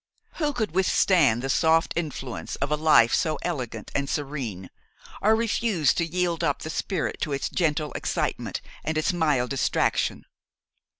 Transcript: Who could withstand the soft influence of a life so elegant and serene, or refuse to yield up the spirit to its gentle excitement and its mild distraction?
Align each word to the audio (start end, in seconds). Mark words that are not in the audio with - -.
Who 0.37 0.51
could 0.53 0.71
withstand 0.71 1.43
the 1.43 1.47
soft 1.49 1.93
influence 1.95 2.55
of 2.55 2.71
a 2.71 2.75
life 2.75 3.13
so 3.13 3.37
elegant 3.43 3.91
and 3.93 4.09
serene, 4.09 4.71
or 5.21 5.35
refuse 5.35 5.93
to 5.93 6.03
yield 6.11 6.43
up 6.43 6.63
the 6.63 6.71
spirit 6.71 7.21
to 7.21 7.33
its 7.33 7.49
gentle 7.49 7.93
excitement 7.93 8.61
and 8.83 8.97
its 8.97 9.13
mild 9.13 9.51
distraction? 9.51 10.25